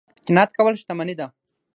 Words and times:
قناعت 0.25 0.51
کول 0.57 0.73
شتمني 0.81 1.15
ده 1.19 1.27